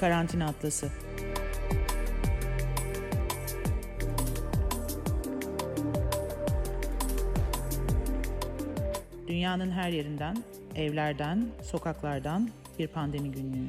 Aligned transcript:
Karantina 0.00 0.46
Atlası. 0.46 0.88
Dünyanın 9.28 9.70
her 9.70 9.90
yerinden, 9.90 10.36
evlerden, 10.76 11.46
sokaklardan 11.62 12.48
bir 12.78 12.88
pandemi 12.88 13.30
günlüğü. 13.32 13.68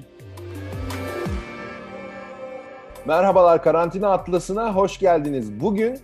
Merhabalar 3.05 3.63
Karantina 3.63 4.09
Atlası'na 4.11 4.75
hoş 4.75 4.99
geldiniz. 4.99 5.61
Bugün 5.61 5.99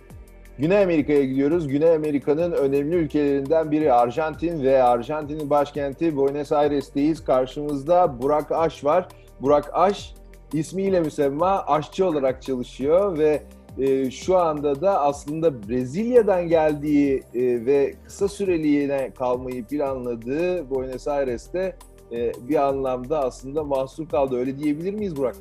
Güney 0.58 0.82
Amerika'ya 0.82 1.24
gidiyoruz. 1.24 1.68
Güney 1.68 1.94
Amerika'nın 1.94 2.52
önemli 2.52 2.96
ülkelerinden 2.96 3.70
biri 3.70 3.92
Arjantin 3.92 4.62
ve 4.62 4.82
Arjantin'in 4.82 5.50
başkenti 5.50 6.16
Buenos 6.16 6.52
Aires'teyiz. 6.52 7.24
Karşımızda 7.24 8.22
Burak 8.22 8.52
Aş 8.52 8.84
var. 8.84 9.08
Burak 9.40 9.70
Aş 9.72 10.17
ismiyle 10.52 11.00
müsemma 11.00 11.64
aşçı 11.66 12.06
olarak 12.06 12.42
çalışıyor 12.42 13.18
ve 13.18 13.42
e, 13.78 14.10
şu 14.10 14.36
anda 14.36 14.80
da 14.80 15.00
aslında 15.00 15.68
Brezilya'dan 15.68 16.48
geldiği 16.48 17.22
e, 17.34 17.66
ve 17.66 17.94
kısa 18.04 18.28
süreliğine 18.28 19.10
kalmayı 19.10 19.64
planladığı 19.64 20.70
Buenos 20.70 21.08
Aires'te 21.08 21.76
e, 22.12 22.32
bir 22.48 22.68
anlamda 22.68 23.20
aslında 23.20 23.64
mahsur 23.64 24.08
kaldı. 24.08 24.36
Öyle 24.36 24.58
diyebilir 24.58 24.94
miyiz 24.94 25.16
Burak? 25.16 25.36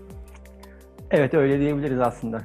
Evet 1.12 1.34
öyle 1.34 1.60
diyebiliriz 1.60 2.00
aslında. 2.00 2.42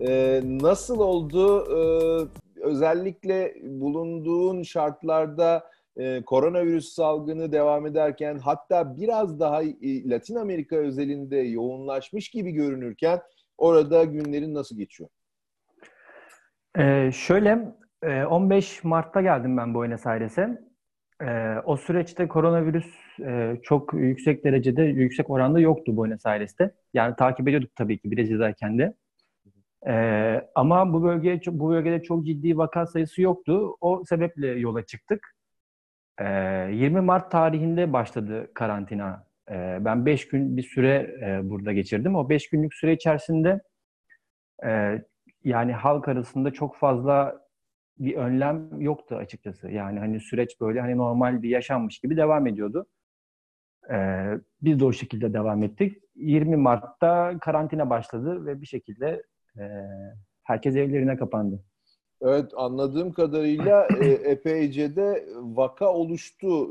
Ee, 0.00 0.40
nasıl 0.44 1.00
oldu? 1.00 1.66
Ee, 1.76 2.26
özellikle 2.60 3.54
bulunduğun 3.62 4.62
şartlarda 4.62 5.64
e, 5.98 6.22
koronavirüs 6.22 6.88
salgını 6.88 7.52
devam 7.52 7.86
ederken 7.86 8.38
hatta 8.38 8.96
biraz 8.96 9.40
daha 9.40 9.62
e, 9.62 10.10
Latin 10.10 10.34
Amerika 10.34 10.76
özelinde 10.76 11.36
yoğunlaşmış 11.36 12.28
gibi 12.28 12.50
görünürken 12.50 13.20
orada 13.58 14.04
günlerin 14.04 14.54
nasıl 14.54 14.76
geçiyor? 14.76 15.10
Ee, 16.78 17.10
şöyle 17.12 17.58
15 18.04 18.84
Mart'ta 18.84 19.22
geldim 19.22 19.56
ben 19.56 19.74
Buenos 19.74 20.06
Aires'e. 20.06 20.68
Ee, 21.22 21.54
o 21.64 21.76
süreçte 21.76 22.28
koronavirüs 22.28 22.86
e, 23.20 23.56
çok 23.62 23.94
yüksek 23.94 24.44
derecede, 24.44 24.82
yüksek 24.82 25.30
oranda 25.30 25.60
yoktu 25.60 25.96
Buenos 25.96 26.26
Aires'te. 26.26 26.74
Yani 26.94 27.16
takip 27.16 27.48
ediyorduk 27.48 27.76
tabii 27.76 27.98
ki 27.98 28.10
Brezilya'dayken 28.10 28.78
de. 28.78 28.94
Ee, 29.86 30.48
ama 30.54 30.92
bu 30.92 31.02
bölgeye 31.02 31.40
bu 31.46 31.70
bölgede 31.70 32.02
çok 32.02 32.26
ciddi 32.26 32.58
vaka 32.58 32.86
sayısı 32.86 33.22
yoktu. 33.22 33.76
O 33.80 34.04
sebeple 34.04 34.46
yola 34.46 34.86
çıktık. 34.86 35.37
Ee, 36.20 36.70
20 36.72 37.00
Mart 37.00 37.30
tarihinde 37.30 37.92
başladı 37.92 38.50
karantina. 38.54 39.28
Ben 39.80 40.06
5 40.06 40.28
gün 40.28 40.56
bir 40.56 40.62
süre 40.62 41.20
burada 41.44 41.72
geçirdim. 41.72 42.16
O 42.16 42.28
5 42.28 42.50
günlük 42.50 42.74
süre 42.74 42.92
içerisinde 42.92 43.60
yani 45.44 45.72
halk 45.72 46.08
arasında 46.08 46.50
çok 46.50 46.76
fazla 46.76 47.40
bir 47.98 48.14
önlem 48.14 48.80
yoktu 48.80 49.16
açıkçası. 49.16 49.70
Yani 49.70 49.98
hani 49.98 50.20
süreç 50.20 50.60
böyle 50.60 50.80
hani 50.80 50.96
normal 50.96 51.42
bir 51.42 51.48
yaşanmış 51.48 51.98
gibi 51.98 52.16
devam 52.16 52.46
ediyordu. 52.46 52.86
Biz 54.62 54.80
de 54.80 54.84
o 54.84 54.92
şekilde 54.92 55.32
devam 55.32 55.62
ettik. 55.62 56.02
20 56.14 56.56
Mart'ta 56.56 57.38
karantina 57.40 57.90
başladı 57.90 58.46
ve 58.46 58.60
bir 58.60 58.66
şekilde 58.66 59.22
herkes 60.42 60.76
evlerine 60.76 61.16
kapandı. 61.16 61.64
Evet 62.22 62.52
anladığım 62.56 63.12
kadarıyla 63.12 63.88
e, 64.00 64.06
epeyce 64.30 64.96
de 64.96 65.28
vaka 65.36 65.92
oluştu. 65.92 66.70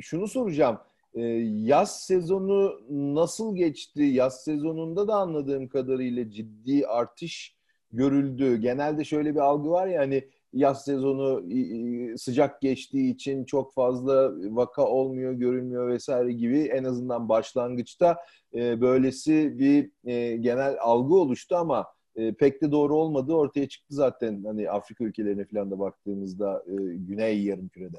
Şunu 0.00 0.28
soracağım. 0.28 0.78
E, 1.14 1.20
yaz 1.62 2.00
sezonu 2.00 2.80
nasıl 2.90 3.56
geçti? 3.56 4.02
Yaz 4.02 4.44
sezonunda 4.44 5.08
da 5.08 5.14
anladığım 5.14 5.68
kadarıyla 5.68 6.30
ciddi 6.30 6.86
artış 6.86 7.56
görüldü. 7.92 8.56
Genelde 8.56 9.04
şöyle 9.04 9.34
bir 9.34 9.40
algı 9.40 9.70
var 9.70 9.86
ya 9.86 10.00
hani 10.00 10.28
yaz 10.52 10.84
sezonu 10.84 11.44
sıcak 12.18 12.60
geçtiği 12.62 13.14
için 13.14 13.44
çok 13.44 13.74
fazla 13.74 14.32
vaka 14.56 14.86
olmuyor, 14.86 15.32
görülmüyor 15.32 15.88
vesaire 15.88 16.32
gibi 16.32 16.58
en 16.60 16.84
azından 16.84 17.28
başlangıçta 17.28 18.16
e, 18.54 18.80
böylesi 18.80 19.58
bir 19.58 19.90
e, 20.10 20.36
genel 20.36 20.76
algı 20.80 21.14
oluştu 21.14 21.56
ama 21.56 21.86
e, 22.18 22.34
pek 22.34 22.62
de 22.62 22.72
doğru 22.72 22.96
olmadığı 22.96 23.34
ortaya 23.34 23.68
çıktı 23.68 23.94
zaten. 23.94 24.44
Hani 24.44 24.70
Afrika 24.70 25.04
ülkelerine 25.04 25.44
falan 25.44 25.70
da 25.70 25.78
baktığımızda 25.78 26.64
Güney 26.96 27.44
Yarımküre'de. 27.44 27.98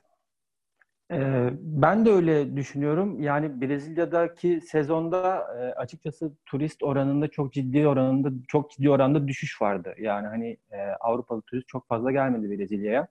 Ee, 1.11 1.49
ben 1.61 2.05
de 2.05 2.11
öyle 2.11 2.55
düşünüyorum. 2.57 3.21
Yani 3.21 3.61
Brezilya'daki 3.61 4.61
sezonda 4.61 5.47
e, 5.59 5.73
açıkçası 5.73 6.31
turist 6.45 6.83
oranında 6.83 7.27
çok 7.27 7.53
ciddi 7.53 7.87
oranında 7.87 8.29
çok 8.47 8.71
ciddi 8.71 8.89
oranda 8.89 9.27
düşüş 9.27 9.61
vardı. 9.61 9.95
Yani 9.99 10.27
hani 10.27 10.57
e, 10.71 10.77
Avrupalı 10.99 11.41
turist 11.41 11.67
çok 11.67 11.87
fazla 11.87 12.11
gelmedi 12.11 12.49
Brezilya'ya. 12.49 13.07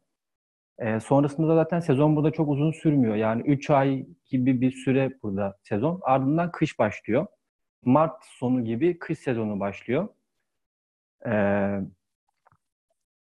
E, 0.78 1.00
sonrasında 1.00 1.48
da 1.48 1.54
zaten 1.54 1.80
sezon 1.80 2.16
burada 2.16 2.30
çok 2.30 2.48
uzun 2.48 2.72
sürmüyor. 2.72 3.14
Yani 3.16 3.42
3 3.42 3.70
ay 3.70 4.06
gibi 4.26 4.60
bir 4.60 4.72
süre 4.72 5.12
burada 5.22 5.56
sezon. 5.62 6.00
Ardından 6.02 6.50
kış 6.52 6.78
başlıyor. 6.78 7.26
Mart 7.84 8.24
sonu 8.24 8.64
gibi 8.64 8.98
kış 8.98 9.18
sezonu 9.18 9.60
başlıyor. 9.60 10.08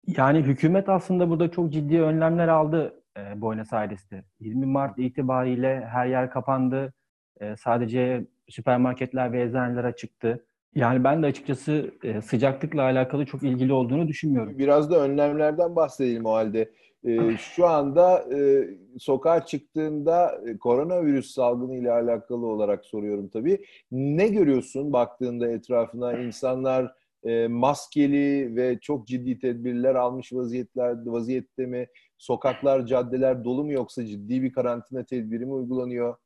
Yani 0.07 0.39
hükümet 0.39 0.89
aslında 0.89 1.31
burada 1.31 1.51
çok 1.51 1.73
ciddi 1.73 2.03
önlemler 2.03 2.49
aldı 2.49 3.03
e, 3.17 3.41
Buenos 3.41 3.73
Aires'te. 3.73 4.25
20 4.41 4.67
Mart 4.67 4.99
itibariyle 4.99 5.87
her 5.87 6.07
yer 6.07 6.31
kapandı. 6.31 6.93
E, 7.41 7.57
sadece 7.57 8.27
süpermarketler 8.49 9.33
ve 9.33 9.43
eczaneler 9.43 9.85
açıktı. 9.85 10.45
Yani 10.75 11.05
ben 11.05 11.23
de 11.23 11.27
açıkçası 11.27 11.95
e, 12.03 12.23
sıcaklıkla 12.23 12.83
alakalı 12.83 13.27
çok 13.27 13.43
ilgili 13.43 13.73
olduğunu 13.73 14.09
düşünmüyorum. 14.09 14.59
Biraz 14.59 14.91
da 14.91 15.01
önlemlerden 15.01 15.77
bahsedelim 15.77 16.27
o 16.27 16.33
halde. 16.33 16.71
E, 17.05 17.37
şu 17.37 17.67
anda 17.67 18.25
e, 18.35 18.69
sokağa 18.99 19.47
çıktığında 19.47 20.41
e, 20.47 20.59
koronavirüs 20.59 21.31
salgını 21.31 21.77
ile 21.77 21.93
alakalı 21.93 22.47
olarak 22.47 22.87
soruyorum 22.87 23.29
tabii. 23.29 23.65
Ne 23.93 24.29
görüyorsun 24.29 24.93
baktığında 24.93 25.49
etrafına 25.49 26.13
insanlar 26.13 26.95
e, 27.25 27.49
maskeli 27.49 28.57
ve 28.57 28.79
çok 28.81 29.07
ciddi 29.07 29.39
tedbirler 29.39 29.95
almış 29.95 30.33
vaziyetler 30.33 31.07
vaziyette 31.07 31.67
mi? 31.67 31.87
Sokaklar, 32.19 32.87
caddeler 32.87 33.45
dolu 33.45 33.65
mu 33.65 33.73
yoksa 33.73 34.07
ciddi 34.07 34.43
bir 34.43 34.53
karantina 34.53 35.05
tedbiri 35.05 35.47
mi 35.47 35.53
uygulanıyor? 35.53 36.17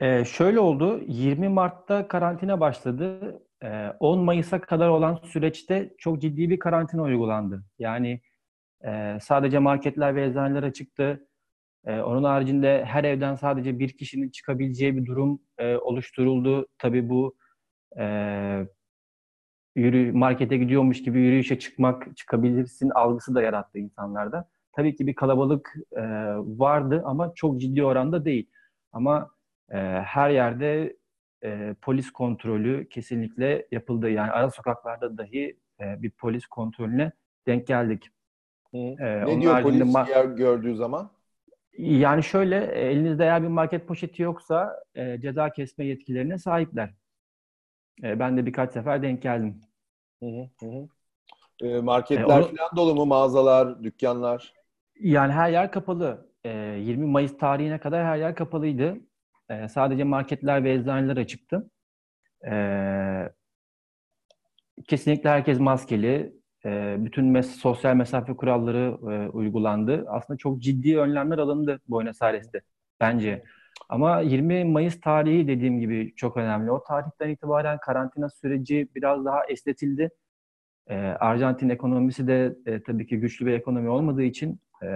Ee, 0.00 0.24
şöyle 0.24 0.60
oldu. 0.60 1.00
20 1.06 1.48
Mart'ta 1.48 2.08
karantina 2.08 2.60
başladı. 2.60 3.40
Ee, 3.62 3.88
10 4.00 4.18
Mayıs'a 4.18 4.60
kadar 4.60 4.88
olan 4.88 5.20
süreçte 5.24 5.94
çok 5.98 6.20
ciddi 6.20 6.50
bir 6.50 6.58
karantina 6.58 7.02
uygulandı. 7.02 7.64
Yani 7.78 8.20
e, 8.84 9.18
sadece 9.22 9.58
marketler 9.58 10.14
ve 10.14 10.24
eczaneler 10.24 10.62
açıktı. 10.62 11.26
E, 11.86 12.00
onun 12.00 12.24
haricinde 12.24 12.84
her 12.84 13.04
evden 13.04 13.34
sadece 13.34 13.78
bir 13.78 13.96
kişinin 13.96 14.30
çıkabileceği 14.30 14.96
bir 14.96 15.06
durum 15.06 15.40
e, 15.58 15.76
oluşturuldu. 15.76 16.66
Tabii 16.78 17.08
bu 17.08 17.36
e, 17.98 18.04
yürü 19.76 20.12
markete 20.12 20.56
gidiyormuş 20.56 21.02
gibi 21.02 21.18
yürüyüşe 21.18 21.58
çıkmak 21.58 22.16
çıkabilirsin 22.16 22.90
algısı 22.90 23.34
da 23.34 23.42
yarattı 23.42 23.78
insanlarda. 23.78 24.48
Tabii 24.72 24.96
ki 24.96 25.06
bir 25.06 25.14
kalabalık 25.14 25.74
e, 25.96 26.02
vardı 26.36 27.02
ama 27.04 27.32
çok 27.34 27.60
ciddi 27.60 27.84
oranda 27.84 28.24
değil. 28.24 28.50
Ama 28.92 29.30
e, 29.70 29.76
her 30.04 30.30
yerde 30.30 30.96
e, 31.44 31.74
polis 31.82 32.10
kontrolü 32.10 32.88
kesinlikle 32.88 33.66
yapıldı. 33.72 34.10
Yani 34.10 34.30
ara 34.30 34.50
sokaklarda 34.50 35.18
dahi 35.18 35.56
e, 35.80 36.02
bir 36.02 36.10
polis 36.10 36.46
kontrolüne 36.46 37.12
denk 37.46 37.66
geldik. 37.66 38.08
Hı. 38.70 38.76
E, 38.76 39.26
ne 39.26 39.40
diyor 39.40 39.62
polis 39.62 39.94
ma- 39.94 40.36
gördüğü 40.36 40.76
zaman? 40.76 41.10
Yani 41.78 42.22
şöyle 42.22 42.64
elinizde 42.64 43.24
eğer 43.24 43.42
bir 43.42 43.48
market 43.48 43.88
poşeti 43.88 44.22
yoksa 44.22 44.82
e, 44.94 45.20
ceza 45.20 45.50
kesme 45.50 45.84
yetkilerine 45.84 46.38
sahipler. 46.38 46.94
E, 48.02 48.18
ben 48.18 48.36
de 48.36 48.46
birkaç 48.46 48.72
sefer 48.72 49.02
denk 49.02 49.22
geldim. 49.22 49.60
Hı 50.22 50.48
hı 50.60 50.88
E, 51.62 51.80
marketler 51.80 52.24
e, 52.24 52.26
onu, 52.26 52.56
falan 52.56 52.76
dolu 52.76 52.94
mu? 52.94 53.06
Mağazalar, 53.06 53.82
dükkanlar? 53.82 54.52
Yani 55.00 55.32
her 55.32 55.50
yer 55.50 55.72
kapalı. 55.72 56.30
E, 56.44 56.50
20 56.50 57.06
Mayıs 57.06 57.38
tarihine 57.38 57.80
kadar 57.80 58.04
her 58.04 58.16
yer 58.16 58.34
kapalıydı. 58.34 58.96
E, 59.48 59.68
sadece 59.68 60.04
marketler 60.04 60.64
ve 60.64 60.72
eczaneler 60.72 61.16
açıktı. 61.16 61.70
E, 62.50 62.52
kesinlikle 64.88 65.30
herkes 65.30 65.60
maskeli. 65.60 66.40
E, 66.64 66.96
bütün 66.98 67.24
mes 67.24 67.50
sosyal 67.50 67.96
mesafe 67.96 68.36
kuralları 68.36 68.98
e, 69.12 69.28
uygulandı. 69.28 70.04
Aslında 70.08 70.36
çok 70.36 70.62
ciddi 70.62 70.98
önlemler 70.98 71.38
alındı 71.38 71.80
Buenos 71.88 72.22
Aires'te 72.22 72.60
bence. 73.00 73.44
Ama 73.90 74.20
20 74.20 74.64
Mayıs 74.64 75.00
tarihi 75.00 75.48
dediğim 75.48 75.80
gibi 75.80 76.14
çok 76.16 76.36
önemli. 76.36 76.70
O 76.70 76.82
tarihten 76.82 77.28
itibaren 77.28 77.78
karantina 77.78 78.30
süreci 78.30 78.88
biraz 78.94 79.24
daha 79.24 79.44
esnetildi. 79.44 80.10
Ee, 80.88 80.96
Arjantin 80.96 81.68
ekonomisi 81.68 82.26
de 82.26 82.56
e, 82.66 82.82
tabii 82.82 83.06
ki 83.06 83.20
güçlü 83.20 83.46
bir 83.46 83.52
ekonomi 83.52 83.88
olmadığı 83.88 84.22
için 84.22 84.60
e, 84.82 84.86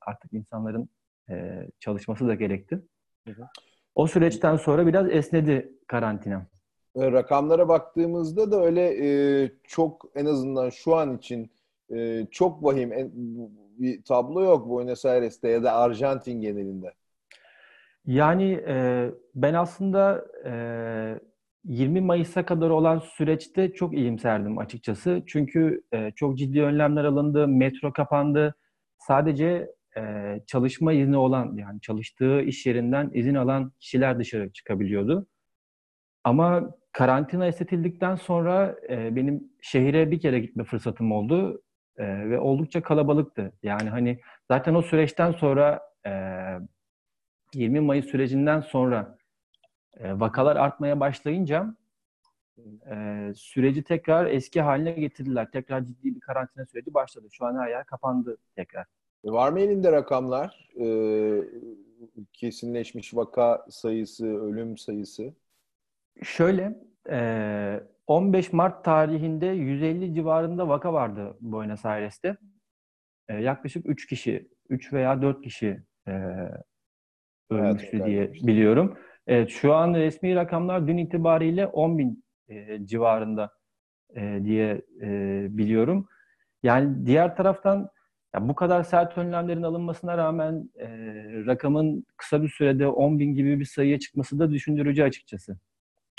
artık 0.00 0.32
insanların 0.32 0.88
e, 1.30 1.66
çalışması 1.80 2.26
da 2.26 2.34
gerekti. 2.34 2.82
Hı 3.28 3.30
hı. 3.30 3.46
O 3.94 4.06
süreçten 4.06 4.56
sonra 4.56 4.86
biraz 4.86 5.10
esnedi 5.10 5.72
karantina. 5.86 6.46
E, 6.96 7.12
rakamlara 7.12 7.68
baktığımızda 7.68 8.50
da 8.52 8.64
öyle 8.64 9.06
e, 9.06 9.50
çok 9.62 10.04
en 10.14 10.26
azından 10.26 10.70
şu 10.70 10.96
an 10.96 11.16
için 11.16 11.50
e, 11.94 12.26
çok 12.30 12.64
vahim 12.64 12.92
en, 12.92 13.10
bir 13.78 14.02
tablo 14.04 14.42
yok 14.44 14.68
Buenos 14.68 15.04
Aires'te 15.04 15.48
ya 15.48 15.62
da 15.62 15.72
Arjantin 15.72 16.40
genelinde. 16.40 16.92
Yani 18.06 18.52
e, 18.68 19.10
ben 19.34 19.54
aslında 19.54 20.24
e, 20.44 20.54
20 21.64 22.00
Mayıs'a 22.00 22.46
kadar 22.46 22.70
olan 22.70 22.98
süreçte 22.98 23.72
çok 23.72 23.94
iyimserdim 23.94 24.58
açıkçası. 24.58 25.22
Çünkü 25.26 25.82
e, 25.92 26.10
çok 26.16 26.38
ciddi 26.38 26.62
önlemler 26.62 27.04
alındı, 27.04 27.48
metro 27.48 27.92
kapandı. 27.92 28.54
Sadece 28.98 29.70
e, 29.96 30.02
çalışma 30.46 30.92
izni 30.92 31.16
olan 31.16 31.56
yani 31.56 31.80
çalıştığı 31.80 32.40
iş 32.40 32.66
yerinden 32.66 33.10
izin 33.14 33.34
alan 33.34 33.72
kişiler 33.80 34.18
dışarı 34.18 34.52
çıkabiliyordu. 34.52 35.26
Ama 36.24 36.70
karantina 36.92 37.46
esnetildikten 37.46 38.16
sonra 38.16 38.76
e, 38.90 39.16
benim 39.16 39.44
şehire 39.62 40.10
bir 40.10 40.20
kere 40.20 40.40
gitme 40.40 40.64
fırsatım 40.64 41.12
oldu 41.12 41.62
e, 41.96 42.30
ve 42.30 42.38
oldukça 42.40 42.82
kalabalıktı. 42.82 43.52
Yani 43.62 43.90
hani 43.90 44.20
zaten 44.50 44.74
o 44.74 44.82
süreçten 44.82 45.32
sonra 45.32 45.80
e, 46.06 46.10
20 47.56 47.80
Mayıs 47.80 48.06
sürecinden 48.06 48.60
sonra 48.60 49.18
e, 49.96 50.20
vakalar 50.20 50.56
artmaya 50.56 51.00
başlayınca 51.00 51.74
e, 52.90 53.32
süreci 53.36 53.82
tekrar 53.82 54.26
eski 54.26 54.60
haline 54.60 54.92
getirdiler. 54.92 55.50
Tekrar 55.50 55.84
ciddi 55.84 56.14
bir 56.14 56.20
karantina 56.20 56.66
süreci 56.66 56.94
başladı. 56.94 57.26
Şu 57.30 57.46
an 57.46 57.58
her 57.58 57.68
yer 57.68 57.86
kapandı 57.86 58.36
tekrar. 58.56 58.86
E, 59.24 59.30
var 59.30 59.52
mı 59.52 59.60
elinde 59.60 59.92
rakamlar? 59.92 60.70
E, 60.80 60.86
kesinleşmiş 62.32 63.14
vaka 63.14 63.66
sayısı, 63.70 64.26
ölüm 64.26 64.78
sayısı? 64.78 65.34
Şöyle, 66.22 66.78
e, 67.10 67.80
15 68.06 68.52
Mart 68.52 68.84
tarihinde 68.84 69.46
150 69.46 70.14
civarında 70.14 70.68
vaka 70.68 70.92
vardı 70.92 71.36
Buenos 71.40 71.84
Aires'te. 71.84 72.36
E, 73.28 73.34
yaklaşık 73.34 73.86
3 73.88 74.06
kişi, 74.06 74.48
3 74.68 74.92
veya 74.92 75.22
4 75.22 75.42
kişi 75.42 75.82
e, 76.08 76.12
ölmüştü 77.50 77.96
evet, 77.96 78.06
diye 78.06 78.32
biliyorum. 78.32 78.98
Evet, 79.26 79.50
şu 79.50 79.74
an 79.74 79.94
resmi 79.94 80.34
rakamlar 80.34 80.86
dün 80.86 80.96
itibariyle 80.96 81.66
10 81.66 81.98
bin 81.98 82.24
e, 82.48 82.86
civarında 82.86 83.50
e, 84.16 84.40
diye 84.44 84.82
e, 85.02 85.08
biliyorum. 85.50 86.08
Yani 86.62 87.06
diğer 87.06 87.36
taraftan 87.36 87.88
ya 88.34 88.48
bu 88.48 88.54
kadar 88.54 88.82
sert 88.82 89.18
önlemlerin 89.18 89.62
alınmasına 89.62 90.18
rağmen 90.18 90.70
e, 90.78 90.88
rakamın 91.46 92.06
kısa 92.16 92.42
bir 92.42 92.48
sürede 92.48 92.86
10 92.86 93.18
bin 93.18 93.34
gibi 93.34 93.60
bir 93.60 93.64
sayıya 93.64 93.98
çıkması 93.98 94.38
da 94.38 94.50
düşündürücü 94.50 95.02
açıkçası. 95.02 95.56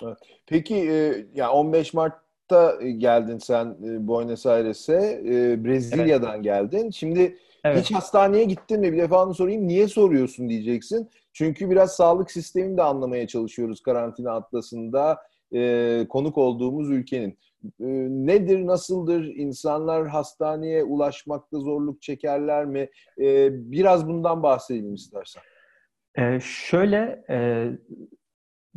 Evet. 0.04 0.18
Peki 0.48 0.75
e, 0.75 1.25
yani 1.33 1.50
15 1.50 1.94
Mart'ta 1.94 2.81
geldin 2.98 3.38
sen 3.38 3.66
e, 3.66 4.07
Buenos 4.07 4.45
Aires'e, 4.45 5.21
e, 5.25 5.63
Brezilya'dan 5.66 6.33
evet. 6.33 6.44
geldin. 6.44 6.89
Şimdi 6.89 7.38
evet. 7.66 7.84
hiç 7.84 7.92
hastaneye 7.94 8.44
gittin 8.44 8.80
mi? 8.80 8.94
Bir 8.94 8.98
defa 8.98 9.34
sorayım. 9.34 9.68
Niye 9.68 9.88
soruyorsun 9.88 10.50
diyeceksin. 10.50 11.10
Çünkü 11.34 11.70
biraz 11.70 11.96
sağlık 11.96 12.32
sistemini 12.32 12.78
de 12.78 12.84
anlamaya 12.84 13.28
çalışıyoruz 13.28 13.82
karantina 13.82 14.32
atlasında 14.32 15.18
e, 15.54 16.06
konuk 16.10 16.38
olduğumuz 16.38 16.90
ülkenin. 16.90 17.38
E, 17.64 17.88
nedir, 18.10 18.66
nasıldır? 18.66 19.26
İnsanlar 19.26 20.08
hastaneye 20.08 20.84
ulaşmakta 20.84 21.60
zorluk 21.60 22.02
çekerler 22.02 22.66
mi? 22.66 22.90
E, 23.20 23.50
biraz 23.72 24.08
bundan 24.08 24.44
bahsedelim 24.44 24.94
istersen. 24.94 25.44
E, 26.18 26.40
şöyle, 26.40 27.26
e, 27.30 27.70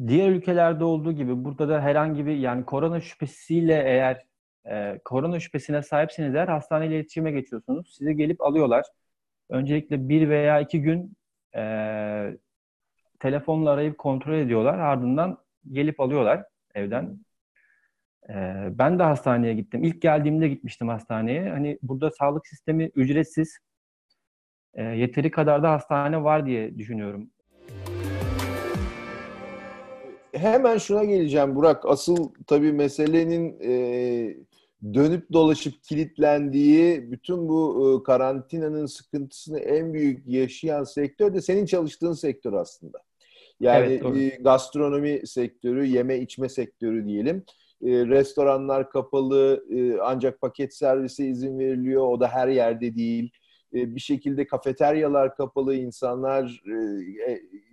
diğer 0.07 0.29
ülkelerde 0.29 0.85
olduğu 0.85 1.13
gibi 1.13 1.45
burada 1.45 1.69
da 1.69 1.81
herhangi 1.81 2.27
bir 2.27 2.37
yani 2.37 2.65
korona 2.65 3.01
şüphesiyle 3.01 3.83
eğer 3.87 4.27
e, 4.67 5.01
korona 5.05 5.41
şüphesine 5.41 5.83
sahipseniz 5.83 6.35
eğer 6.35 6.49
hastaneyle 6.49 6.97
iletişime 6.97 7.31
geçiyorsunuz. 7.33 7.95
Sizi 7.99 8.17
gelip 8.17 8.43
alıyorlar. 8.43 8.87
Öncelikle 9.51 10.09
bir 10.09 10.29
veya 10.29 10.61
iki 10.61 10.83
gün 10.83 11.17
e, 11.57 11.63
telefonla 13.21 13.71
arayıp 13.71 13.99
kontrol 13.99 14.35
ediyorlar. 14.35 14.79
Ardından 14.79 15.39
gelip 15.73 16.01
alıyorlar 16.01 16.45
evden. 16.75 17.19
Ee, 18.31 18.69
ben 18.73 18.99
de 18.99 19.03
hastaneye 19.03 19.55
gittim. 19.55 19.85
İlk 19.85 20.03
geldiğimde 20.03 20.49
gitmiştim 20.49 20.89
hastaneye. 20.89 21.51
Hani 21.51 21.79
burada 21.83 22.11
sağlık 22.11 22.47
sistemi 22.47 22.91
ücretsiz. 22.95 23.59
Ee, 24.75 24.83
yeteri 24.83 25.31
kadar 25.31 25.63
da 25.63 25.71
hastane 25.73 26.25
var 26.25 26.47
diye 26.47 26.79
düşünüyorum. 26.79 27.31
Hemen 30.33 30.79
şuna 30.79 31.05
geleceğim 31.05 31.57
Burak. 31.57 31.87
Asıl 31.87 32.29
tabii 32.47 32.73
meselenin 32.73 33.61
e, 33.61 33.73
dönüp 34.95 35.33
dolaşıp 35.33 35.85
kilitlendiği 35.85 37.13
bütün 37.13 37.49
bu 37.49 38.01
e, 38.01 38.05
karantinanın 38.05 38.87
sıkıntısını 38.87 39.59
en 39.59 39.95
büyük 39.95 40.27
yaşayan 40.27 40.85
sektör 40.85 41.35
de 41.35 41.41
senin 41.41 41.67
çalıştığın 41.67 42.13
sektör 42.13 42.53
aslında. 42.53 42.99
Yani 43.61 44.01
evet, 44.05 44.45
gastronomi 44.45 45.27
sektörü, 45.27 45.87
yeme 45.87 46.19
içme 46.19 46.49
sektörü 46.49 47.07
diyelim. 47.07 47.45
E, 47.83 47.91
restoranlar 47.91 48.91
kapalı, 48.91 49.65
e, 49.71 50.01
ancak 50.01 50.41
paket 50.41 50.75
servise 50.75 51.27
izin 51.27 51.59
veriliyor. 51.59 52.03
O 52.09 52.21
da 52.21 52.29
her 52.29 52.49
yerde 52.49 52.95
değil. 52.95 53.25
E, 53.25 53.48
bir 53.73 54.01
şekilde 54.01 54.47
kafeteryalar 54.47 55.37
kapalı, 55.37 55.75
insanlar 55.75 56.63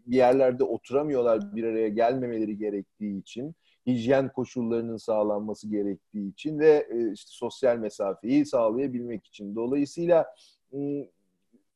bir 0.06 0.15
yerlerde 0.15 0.63
oturamıyorlar 0.63 1.56
bir 1.56 1.63
araya 1.63 1.89
gelmemeleri 1.89 2.57
gerektiği 2.57 3.19
için. 3.19 3.56
Hijyen 3.88 4.33
koşullarının 4.33 4.97
sağlanması 4.97 5.69
gerektiği 5.69 6.31
için 6.31 6.59
ve 6.59 6.88
işte 7.13 7.30
sosyal 7.31 7.77
mesafeyi 7.77 8.45
sağlayabilmek 8.45 9.25
için. 9.25 9.56
Dolayısıyla 9.56 10.25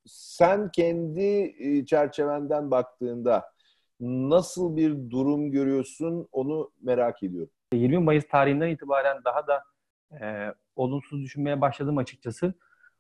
sen 0.06 0.72
kendi 0.72 1.56
çerçevenden 1.86 2.72
baktığında 2.72 3.46
nasıl 4.00 4.78
bir 4.78 5.10
durum 5.10 5.52
görüyorsun 5.52 6.28
onu 6.32 6.72
merak 6.82 7.24
ediyorum. 7.24 7.52
20 7.74 7.98
Mayıs 7.98 8.28
tarihinden 8.28 8.70
itibaren 8.70 9.18
daha 9.26 9.48
da 9.48 9.64
e, 10.22 10.54
olumsuz 10.76 11.24
düşünmeye 11.24 11.62
başladım 11.62 11.98
açıkçası. 11.98 12.54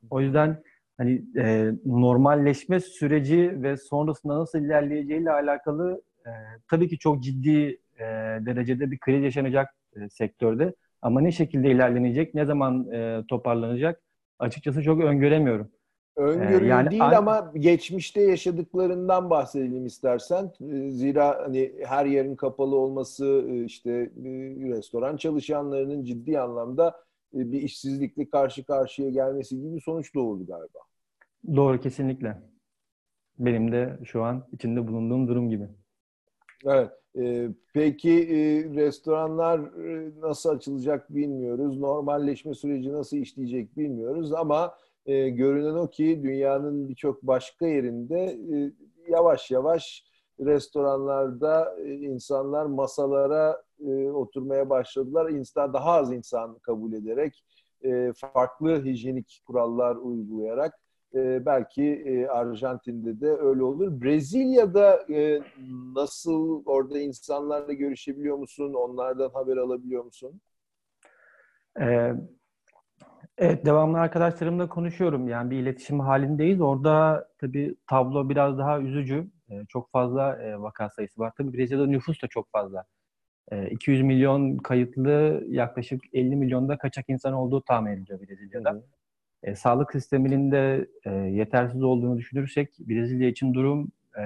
O 0.09 0.21
yüzden 0.21 0.63
hani 0.99 1.21
e, 1.37 1.71
normalleşme 1.85 2.79
süreci 2.79 3.63
ve 3.63 3.77
sonrasında 3.77 4.39
nasıl 4.39 4.59
ilerleyeceğiyle 4.59 5.31
alakalı 5.31 6.01
e, 6.25 6.29
tabii 6.69 6.89
ki 6.89 6.97
çok 6.97 7.23
ciddi 7.23 7.79
e, 7.99 8.05
derecede 8.45 8.91
bir 8.91 8.99
kriz 8.99 9.23
yaşanacak 9.23 9.75
e, 9.95 10.09
sektörde. 10.09 10.73
Ama 11.01 11.21
ne 11.21 11.31
şekilde 11.31 11.71
ilerlenecek, 11.71 12.33
ne 12.33 12.45
zaman 12.45 12.91
e, 12.91 13.23
toparlanacak 13.27 14.01
açıkçası 14.39 14.83
çok 14.83 15.01
öngöremiyorum. 15.01 15.71
Öngörülü 16.15 16.65
ee, 16.65 16.69
yani, 16.69 16.91
değil 16.91 17.17
ama 17.17 17.51
geçmişte 17.55 18.21
yaşadıklarından 18.21 19.29
bahsedelim 19.29 19.85
istersen. 19.85 20.51
Ee, 20.61 20.89
zira 20.91 21.39
hani 21.43 21.73
her 21.85 22.05
yerin 22.05 22.35
kapalı 22.35 22.75
olması 22.75 23.45
e, 23.49 23.63
işte 23.63 23.91
e, 23.91 24.29
restoran 24.69 25.17
çalışanlarının 25.17 26.03
ciddi 26.03 26.39
anlamda 26.39 26.87
e, 27.33 27.51
bir 27.51 27.61
işsizlikle 27.61 28.29
karşı 28.29 28.63
karşıya 28.63 29.09
gelmesi 29.09 29.57
gibi 29.57 29.75
bir 29.75 29.81
sonuç 29.81 30.15
doğurdu 30.15 30.45
galiba. 30.45 30.88
Doğru 31.55 31.79
kesinlikle. 31.79 32.41
Benim 33.39 33.71
de 33.71 33.99
şu 34.03 34.23
an 34.23 34.47
içinde 34.51 34.87
bulunduğum 34.87 35.27
durum 35.27 35.49
gibi. 35.49 35.69
Evet. 36.65 36.91
peki 37.73 38.27
restoranlar 38.75 39.61
nasıl 40.21 40.49
açılacak 40.49 41.15
bilmiyoruz. 41.15 41.79
Normalleşme 41.79 42.53
süreci 42.53 42.93
nasıl 42.93 43.17
işleyecek 43.17 43.77
bilmiyoruz 43.77 44.33
ama 44.33 44.73
e, 45.05 45.29
görünen 45.29 45.75
o 45.75 45.89
ki 45.89 46.19
dünyanın 46.23 46.89
birçok 46.89 47.23
başka 47.23 47.67
yerinde 47.67 48.19
e, 48.53 48.71
yavaş 49.11 49.51
yavaş 49.51 50.03
restoranlarda 50.39 51.75
e, 51.79 51.93
insanlar 51.93 52.65
masalara 52.65 53.63
e, 53.79 54.09
oturmaya 54.09 54.69
başladılar. 54.69 55.29
İnsan 55.29 55.73
daha 55.73 55.91
az 55.91 56.13
insan 56.13 56.57
kabul 56.57 56.93
ederek 56.93 57.43
e, 57.83 58.13
farklı 58.13 58.85
hijyenik 58.85 59.41
kurallar 59.45 59.95
uygulayarak 59.95 60.73
e, 61.15 61.45
belki 61.45 61.83
e, 61.83 62.27
Arjantin'de 62.27 63.21
de 63.21 63.27
öyle 63.27 63.63
olur. 63.63 64.01
Brezilya'da 64.01 65.13
e, 65.13 65.41
nasıl 65.95 66.63
orada 66.65 66.99
insanlarla 66.99 67.73
görüşebiliyor 67.73 68.37
musun? 68.37 68.73
Onlardan 68.73 69.29
haber 69.29 69.57
alabiliyor 69.57 70.03
musun? 70.05 70.41
Ee, 71.81 72.13
Evet, 73.41 73.65
devamlı 73.65 73.99
arkadaşlarımla 73.99 74.69
konuşuyorum. 74.69 75.27
Yani 75.27 75.51
bir 75.51 75.57
iletişim 75.59 75.99
halindeyiz. 75.99 76.61
Orada 76.61 77.27
tabii 77.37 77.75
tablo 77.87 78.29
biraz 78.29 78.57
daha 78.57 78.79
üzücü. 78.79 79.27
Ee, 79.49 79.65
çok 79.69 79.91
fazla 79.91 80.43
e, 80.43 80.61
vaka 80.61 80.89
sayısı 80.89 81.21
var. 81.21 81.33
Tabii 81.37 81.53
Brezilya'da 81.53 81.85
nüfus 81.87 82.23
da 82.23 82.27
çok 82.27 82.51
fazla. 82.51 82.85
200 83.71 83.99
ee, 83.99 84.03
milyon 84.03 84.57
kayıtlı 84.57 85.43
yaklaşık 85.47 86.01
50 86.13 86.35
milyonda 86.35 86.77
kaçak 86.77 87.05
insan 87.09 87.33
olduğu 87.33 87.61
tahmin 87.61 87.91
ediliyor 87.91 88.19
Brezilya'da. 88.19 88.83
E, 89.43 89.55
sağlık 89.55 89.91
sisteminin 89.91 90.51
de 90.51 90.87
e, 91.05 91.11
yetersiz 91.11 91.83
olduğunu 91.83 92.17
düşünürsek 92.17 92.79
Brezilya 92.79 93.29
için 93.29 93.53
durum 93.53 93.91
e, 94.17 94.23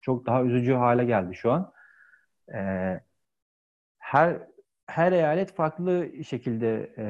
çok 0.00 0.26
daha 0.26 0.44
üzücü 0.44 0.72
hale 0.74 1.04
geldi 1.04 1.34
şu 1.34 1.52
an. 1.52 1.72
E, 2.54 2.60
her 3.98 4.36
her 4.86 5.12
eyalet 5.12 5.54
farklı 5.54 6.08
şekilde 6.24 6.92
e, 6.98 7.04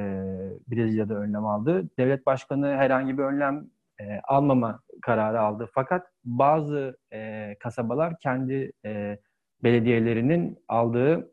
Brezilya'da 0.69 1.15
önlem 1.15 1.47
aldı. 1.47 1.91
Devlet 1.99 2.27
başkanı 2.27 2.67
herhangi 2.67 3.19
bir 3.19 3.23
önlem 3.23 3.67
e, 4.01 4.21
almama 4.25 4.81
kararı 5.03 5.41
aldı. 5.41 5.69
Fakat 5.75 6.07
bazı 6.25 6.99
e, 7.13 7.55
kasabalar 7.61 8.19
kendi 8.19 8.73
e, 8.85 9.19
belediyelerinin 9.65 10.59
aldığı 10.69 11.31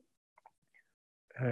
e, 1.41 1.48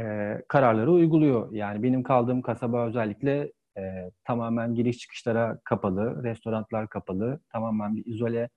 kararları 0.47 0.91
uyguluyor. 0.91 1.51
Yani 1.51 1.83
benim 1.83 2.03
kaldığım 2.03 2.41
kasaba 2.41 2.87
özellikle 2.87 3.51
e, 3.77 4.11
tamamen 4.23 4.75
giriş 4.75 4.97
çıkışlara 4.97 5.59
kapalı, 5.63 6.23
restoranlar 6.23 6.89
kapalı, 6.89 7.39
tamamen 7.49 7.95
bir 7.95 8.05
izole 8.05 8.49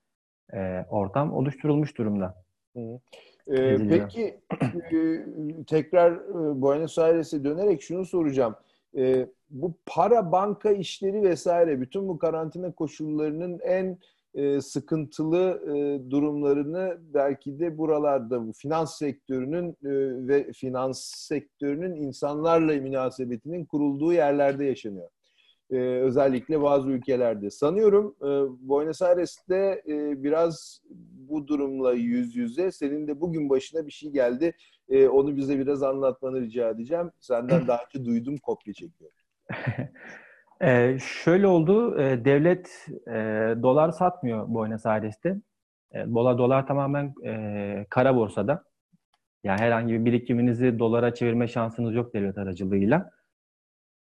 e, 0.53 0.85
ortam 0.89 1.33
oluşturulmuş 1.33 1.99
durumda. 1.99 2.35
Hı. 2.77 3.01
Ee, 3.51 3.77
peki 3.89 4.41
e, 4.93 5.25
tekrar 5.67 6.13
e, 6.13 6.63
Buenos 6.63 6.99
Aires'e 6.99 7.45
dönerek 7.45 7.83
şunu 7.83 8.05
soracağım. 8.05 8.55
E, 8.97 9.27
bu 9.51 9.75
para 9.87 10.33
banka 10.33 10.71
işleri 10.71 11.23
vesaire 11.23 11.81
bütün 11.81 12.09
bu 12.09 12.19
karantina 12.19 12.73
koşullarının 12.73 13.59
en 13.59 13.99
e, 14.37 14.61
sıkıntılı 14.61 15.63
e, 15.67 16.11
durumlarını 16.11 16.99
belki 17.15 17.59
de 17.59 17.79
buralarda 17.79 18.47
bu 18.47 18.53
finans 18.53 18.99
sektörünün 18.99 19.71
e, 19.71 20.29
ve 20.29 20.53
finans 20.53 21.05
sektörünün 21.05 21.95
insanlarla 21.95 22.75
münasebetinin 22.75 23.65
kurulduğu 23.65 24.13
yerlerde 24.13 24.65
yaşanıyor. 24.65 25.09
E, 25.71 25.77
özellikle 25.79 26.63
bazı 26.63 26.91
ülkelerde. 26.91 27.51
Sanıyorum 27.51 28.17
e, 28.23 28.29
Buenos 28.69 29.03
Aires'te 29.03 29.83
e, 29.89 30.23
biraz 30.23 30.81
bu 31.29 31.49
durumla 31.49 31.93
yüz 31.93 32.37
yüze. 32.37 32.73
Senin 32.73 33.09
de 33.09 33.21
bugün 33.21 33.51
başına 33.51 33.87
bir 33.87 33.93
şey 33.93 34.11
geldi. 34.11 34.55
E, 34.89 35.09
onu 35.09 35.37
bize 35.37 35.59
biraz 35.59 35.83
anlatmanı 35.83 36.41
rica 36.41 36.71
edeceğim. 36.71 37.11
Senden 37.21 37.67
daha 37.69 37.79
önce 37.95 38.05
duydum 38.05 38.37
kopya 38.37 38.75
çekiyorum. 38.75 39.17
Ee, 40.63 40.99
şöyle 41.01 41.47
oldu, 41.47 42.01
e, 42.01 42.25
devlet 42.25 42.87
e, 43.09 43.13
dolar 43.63 43.91
satmıyor 43.91 44.45
Buenos 44.49 44.87
Aires'te. 44.87 45.37
E, 45.93 46.07
dolar, 46.07 46.39
dolar 46.39 46.67
tamamen 46.67 47.15
e, 47.25 47.87
kara 47.91 48.17
borsada. 48.17 48.65
Yani 49.45 49.61
herhangi 49.61 49.93
bir 49.93 50.05
birikiminizi 50.05 50.79
dolara 50.79 51.15
çevirme 51.15 51.49
şansınız 51.49 51.95
yok 51.95 52.15
devlet 52.15 52.39
aracılığıyla. 52.39 53.11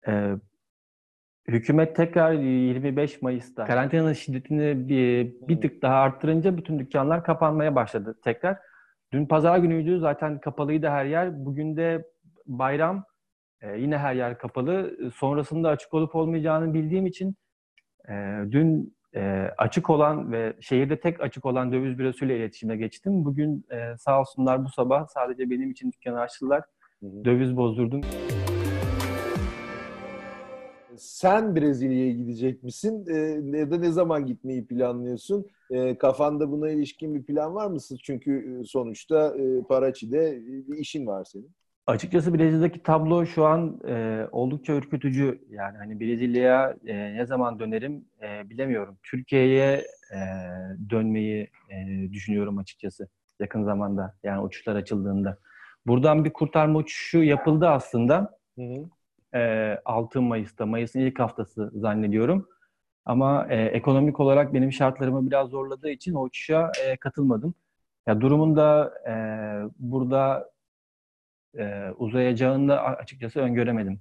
E, 0.07 0.31
hükümet 1.47 1.95
tekrar 1.95 2.31
25 2.31 3.21
Mayıs'ta 3.21 3.65
karantinanın 3.65 4.13
şiddetini 4.13 4.89
bir, 4.89 5.33
bir 5.47 5.61
tık 5.61 5.81
daha 5.81 5.95
arttırınca 5.95 6.57
bütün 6.57 6.79
dükkanlar 6.79 7.23
kapanmaya 7.23 7.75
başladı 7.75 8.19
tekrar. 8.23 8.57
Dün 9.13 9.25
pazar 9.25 9.57
günüydü 9.57 9.99
zaten 9.99 10.39
kapalıydı 10.39 10.87
her 10.87 11.05
yer. 11.05 11.45
Bugün 11.45 11.77
de 11.77 12.05
bayram 12.45 13.05
ee, 13.61 13.77
yine 13.77 13.97
her 13.97 14.15
yer 14.15 14.37
kapalı. 14.37 14.97
Sonrasında 15.15 15.69
açık 15.69 15.93
olup 15.93 16.15
olmayacağını 16.15 16.73
bildiğim 16.73 17.05
için 17.05 17.35
e, 18.09 18.13
dün 18.51 18.95
e, 19.15 19.51
açık 19.57 19.89
olan 19.89 20.31
ve 20.31 20.53
şehirde 20.61 20.99
tek 20.99 21.21
açık 21.21 21.45
olan 21.45 21.71
döviz 21.71 21.99
bürosuyla 21.99 22.35
iletişime 22.35 22.77
geçtim. 22.77 23.25
Bugün 23.25 23.65
e, 23.71 23.97
sağ 23.97 24.19
olsunlar 24.19 24.65
bu 24.65 24.69
sabah 24.69 25.07
sadece 25.07 25.49
benim 25.49 25.71
için 25.71 25.91
dükkanı 25.91 26.19
açtılar. 26.19 26.63
Döviz 27.03 27.57
bozdurdum. 27.57 28.01
Sen 30.97 31.55
Brezilya'ya 31.55 32.11
gidecek 32.11 32.63
misin? 32.63 33.05
E, 33.09 33.15
ya 33.57 33.71
da 33.71 33.77
ne 33.77 33.91
zaman 33.91 34.25
gitmeyi 34.25 34.67
planlıyorsun? 34.67 35.45
E, 35.71 35.97
kafanda 35.97 36.51
buna 36.51 36.69
ilişkin 36.69 37.15
bir 37.15 37.23
plan 37.23 37.55
var 37.55 37.67
mısın? 37.67 37.97
Çünkü 38.03 38.59
e, 38.61 38.63
sonuçta 38.63 39.37
e, 39.37 39.63
Paraçi'de 39.63 40.41
bir 40.45 40.77
işin 40.77 41.07
var 41.07 41.25
senin. 41.25 41.51
Açıkçası 41.87 42.33
Brezilya'daki 42.33 42.83
tablo 42.83 43.25
şu 43.25 43.45
an 43.45 43.79
e, 43.87 44.25
oldukça 44.31 44.73
ürkütücü. 44.73 45.41
Yani 45.49 45.77
hani 45.77 45.99
Brezilya'ya 45.99 46.75
e, 46.85 47.13
ne 47.13 47.25
zaman 47.25 47.59
dönerim 47.59 48.05
e, 48.21 48.49
bilemiyorum. 48.49 48.97
Türkiye'ye 49.03 49.85
e, 50.13 50.19
dönmeyi 50.89 51.49
e, 51.69 52.07
düşünüyorum 52.11 52.57
açıkçası 52.57 53.07
yakın 53.39 53.63
zamanda. 53.63 54.15
Yani 54.23 54.41
uçuşlar 54.41 54.75
açıldığında. 54.75 55.37
Buradan 55.87 56.25
bir 56.25 56.33
kurtarma 56.33 56.79
uçuşu 56.79 57.23
yapıldı 57.23 57.69
aslında. 57.69 58.37
Hı 58.57 58.61
hı. 58.61 58.89
E, 59.37 59.81
6 59.85 60.21
Mayıs'ta, 60.21 60.65
Mayıs'ın 60.65 60.99
ilk 60.99 61.19
haftası 61.19 61.71
zannediyorum. 61.75 62.47
Ama 63.05 63.47
e, 63.49 63.65
ekonomik 63.65 64.19
olarak 64.19 64.53
benim 64.53 64.71
şartlarımı 64.71 65.27
biraz 65.27 65.49
zorladığı 65.49 65.89
için 65.89 66.13
o 66.13 66.21
uçuşa 66.21 66.71
e, 66.85 66.97
katılmadım. 66.97 67.53
Ya 68.07 68.21
durumun 68.21 68.55
da 68.55 68.93
e, 69.07 69.13
burada 69.79 70.50
e, 71.57 71.91
uzayacağını 71.97 72.67
da 72.67 72.83
açıkçası 72.83 73.39
öngöremedim. 73.39 73.99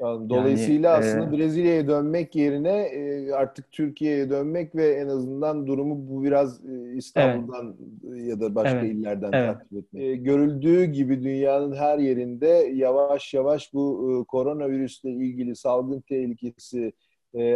Dolayısıyla 0.00 0.90
yani, 0.90 0.98
aslında 0.98 1.36
e, 1.36 1.38
Brezilya'ya 1.38 1.88
dönmek 1.88 2.36
yerine 2.36 2.80
e, 2.82 3.32
artık 3.32 3.72
Türkiye'ye 3.72 4.30
dönmek 4.30 4.74
ve 4.74 4.88
en 4.88 5.08
azından 5.08 5.66
durumu 5.66 6.08
bu 6.08 6.24
biraz 6.24 6.64
e, 6.64 6.94
İstanbul'dan 6.96 7.76
evet. 8.08 8.26
ya 8.26 8.40
da 8.40 8.54
başka 8.54 8.78
evet. 8.78 8.92
illerden 8.92 9.30
evet. 9.32 9.54
takip 9.54 9.72
etmek. 9.72 10.02
E, 10.02 10.16
görüldüğü 10.16 10.84
gibi 10.84 11.22
dünyanın 11.22 11.72
her 11.76 11.98
yerinde 11.98 12.70
yavaş 12.74 13.34
yavaş 13.34 13.72
bu 13.72 14.24
koronavirüsle 14.28 15.10
ilgili 15.10 15.56
salgın 15.56 16.00
tehlikesi 16.00 16.92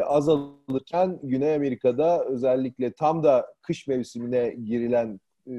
azalırken 0.04 1.18
Güney 1.22 1.54
Amerika'da 1.54 2.24
özellikle 2.24 2.92
tam 2.92 3.22
da 3.24 3.46
kış 3.62 3.86
mevsimine 3.86 4.56
girilen 4.64 5.20
e, 5.46 5.54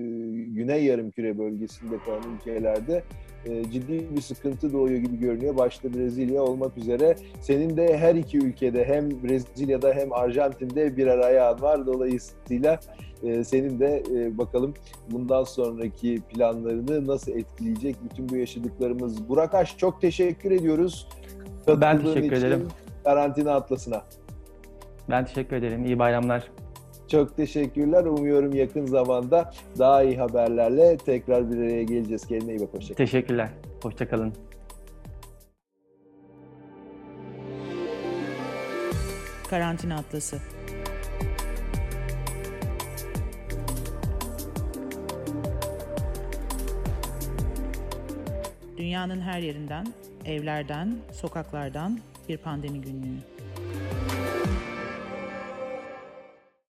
Güney 0.48 0.86
Yarımküre 0.86 1.38
bölgesinde 1.38 1.96
kalan 2.06 2.36
ülkelerde 2.36 3.04
e, 3.46 3.72
ciddi 3.72 4.16
bir 4.16 4.22
sıkıntı 4.22 4.74
doğuyor 4.74 5.00
gibi 5.00 5.20
görünüyor. 5.20 5.58
Başta 5.58 5.94
Brezilya 5.94 6.44
olmak 6.44 6.78
üzere. 6.78 7.16
Senin 7.42 7.78
de 7.78 7.98
her 7.98 8.16
iki 8.16 8.38
ülkede 8.38 8.86
hem 8.86 9.24
Brezilya'da 9.24 9.94
hem 9.94 10.14
Arjantin'de 10.14 10.98
birer 10.98 11.20
ayağın 11.20 11.62
var. 11.62 11.88
Dolayısıyla 11.88 12.80
e, 13.24 13.44
senin 13.44 13.80
de 13.80 14.04
bakalım 14.38 14.74
bundan 15.12 15.44
sonraki 15.44 16.22
planlarını 16.30 17.08
nasıl 17.08 17.32
etkileyecek 17.32 17.96
bütün 18.04 18.30
bu 18.30 18.36
yaşadıklarımız. 18.36 19.30
Burak 19.30 19.56
Aş 19.56 19.78
çok 19.78 20.02
teşekkür 20.02 20.52
ediyoruz. 20.52 21.10
Ben 21.68 22.02
teşekkür 22.02 22.32
ederim. 22.32 22.68
Karantina 23.04 23.56
Atlası'na. 23.56 24.04
Ben 25.10 25.26
teşekkür 25.26 25.56
ederim. 25.56 25.86
İyi 25.86 26.00
bayramlar. 26.00 26.52
Çok 27.08 27.38
teşekkürler. 27.38 28.04
Umuyorum 28.04 28.54
yakın 28.54 28.86
zamanda 28.86 29.52
daha 29.80 30.04
iyi 30.04 30.18
haberlerle 30.18 30.98
tekrar 30.98 31.52
bir 31.52 31.58
araya 31.58 31.84
geleceğiz. 31.84 32.28
Kendine 32.28 32.56
iyi 32.56 32.60
bak. 32.60 32.74
Hoşçakalın. 32.74 32.96
Teşekkürler. 33.06 33.50
Hoşçakalın. 33.84 34.34
Karantina 39.50 39.96
Atlası 39.96 40.38
Dünyanın 48.78 49.22
her 49.22 49.40
yerinden, 49.40 49.88
evlerden, 50.26 50.96
sokaklardan 51.12 52.00
bir 52.30 52.38
pandemi 52.38 52.82
günlüğü. 52.82 53.37